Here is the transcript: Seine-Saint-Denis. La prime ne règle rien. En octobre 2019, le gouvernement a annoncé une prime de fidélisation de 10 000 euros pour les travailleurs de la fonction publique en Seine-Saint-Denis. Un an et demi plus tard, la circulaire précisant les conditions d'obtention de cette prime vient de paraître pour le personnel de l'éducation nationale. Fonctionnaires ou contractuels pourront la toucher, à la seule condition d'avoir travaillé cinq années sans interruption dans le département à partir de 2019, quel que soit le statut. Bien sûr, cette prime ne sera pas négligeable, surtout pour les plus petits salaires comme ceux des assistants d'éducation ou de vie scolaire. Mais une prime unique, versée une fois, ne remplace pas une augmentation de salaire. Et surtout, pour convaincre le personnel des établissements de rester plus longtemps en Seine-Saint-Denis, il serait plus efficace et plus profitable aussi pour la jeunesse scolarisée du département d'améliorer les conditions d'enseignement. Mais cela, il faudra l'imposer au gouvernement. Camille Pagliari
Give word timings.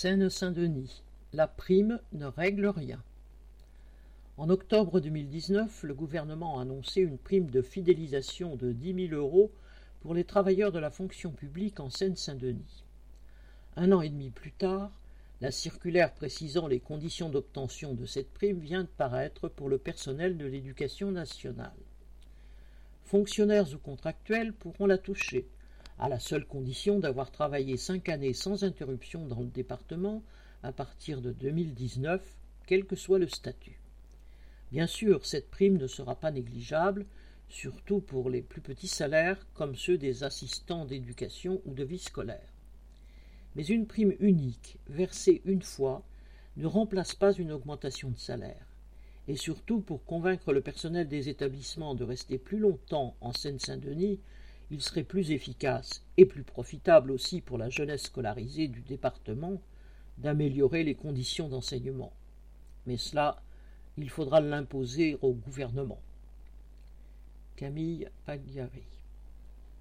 Seine-Saint-Denis. 0.00 1.02
La 1.34 1.46
prime 1.46 2.00
ne 2.12 2.24
règle 2.24 2.68
rien. 2.68 3.02
En 4.38 4.48
octobre 4.48 4.98
2019, 4.98 5.82
le 5.82 5.92
gouvernement 5.92 6.58
a 6.58 6.62
annoncé 6.62 7.02
une 7.02 7.18
prime 7.18 7.50
de 7.50 7.60
fidélisation 7.60 8.56
de 8.56 8.72
10 8.72 9.08
000 9.08 9.20
euros 9.20 9.52
pour 10.00 10.14
les 10.14 10.24
travailleurs 10.24 10.72
de 10.72 10.78
la 10.78 10.88
fonction 10.88 11.32
publique 11.32 11.80
en 11.80 11.90
Seine-Saint-Denis. 11.90 12.82
Un 13.76 13.92
an 13.92 14.00
et 14.00 14.08
demi 14.08 14.30
plus 14.30 14.52
tard, 14.52 14.90
la 15.42 15.50
circulaire 15.50 16.14
précisant 16.14 16.66
les 16.66 16.80
conditions 16.80 17.28
d'obtention 17.28 17.92
de 17.92 18.06
cette 18.06 18.32
prime 18.32 18.60
vient 18.60 18.84
de 18.84 18.88
paraître 18.88 19.48
pour 19.50 19.68
le 19.68 19.76
personnel 19.76 20.38
de 20.38 20.46
l'éducation 20.46 21.12
nationale. 21.12 21.76
Fonctionnaires 23.04 23.70
ou 23.74 23.76
contractuels 23.76 24.54
pourront 24.54 24.86
la 24.86 24.96
toucher, 24.96 25.46
à 26.00 26.08
la 26.08 26.18
seule 26.18 26.46
condition 26.46 26.98
d'avoir 26.98 27.30
travaillé 27.30 27.76
cinq 27.76 28.08
années 28.08 28.32
sans 28.32 28.64
interruption 28.64 29.26
dans 29.26 29.40
le 29.40 29.48
département 29.48 30.22
à 30.62 30.72
partir 30.72 31.20
de 31.20 31.30
2019, 31.30 32.22
quel 32.66 32.86
que 32.86 32.96
soit 32.96 33.18
le 33.18 33.28
statut. 33.28 33.78
Bien 34.72 34.86
sûr, 34.86 35.26
cette 35.26 35.50
prime 35.50 35.76
ne 35.76 35.86
sera 35.86 36.14
pas 36.14 36.30
négligeable, 36.30 37.04
surtout 37.50 38.00
pour 38.00 38.30
les 38.30 38.40
plus 38.40 38.62
petits 38.62 38.88
salaires 38.88 39.46
comme 39.52 39.76
ceux 39.76 39.98
des 39.98 40.24
assistants 40.24 40.86
d'éducation 40.86 41.60
ou 41.66 41.74
de 41.74 41.84
vie 41.84 41.98
scolaire. 41.98 42.54
Mais 43.54 43.66
une 43.66 43.86
prime 43.86 44.14
unique, 44.20 44.78
versée 44.88 45.42
une 45.44 45.62
fois, 45.62 46.02
ne 46.56 46.66
remplace 46.66 47.14
pas 47.14 47.34
une 47.34 47.52
augmentation 47.52 48.08
de 48.08 48.18
salaire. 48.18 48.66
Et 49.28 49.36
surtout, 49.36 49.80
pour 49.80 50.06
convaincre 50.06 50.54
le 50.54 50.62
personnel 50.62 51.08
des 51.08 51.28
établissements 51.28 51.94
de 51.94 52.04
rester 52.04 52.38
plus 52.38 52.58
longtemps 52.58 53.16
en 53.20 53.34
Seine-Saint-Denis, 53.34 54.18
il 54.70 54.80
serait 54.82 55.04
plus 55.04 55.32
efficace 55.32 56.04
et 56.16 56.26
plus 56.26 56.44
profitable 56.44 57.10
aussi 57.10 57.40
pour 57.40 57.58
la 57.58 57.70
jeunesse 57.70 58.04
scolarisée 58.04 58.68
du 58.68 58.82
département 58.82 59.60
d'améliorer 60.18 60.84
les 60.84 60.94
conditions 60.94 61.48
d'enseignement. 61.48 62.12
Mais 62.86 62.96
cela, 62.96 63.42
il 63.98 64.08
faudra 64.10 64.40
l'imposer 64.40 65.18
au 65.22 65.32
gouvernement. 65.32 66.00
Camille 67.56 68.08
Pagliari 68.24 68.84